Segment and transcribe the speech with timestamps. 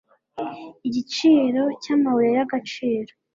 [0.87, 3.11] igiciro cy amabuye y agaciro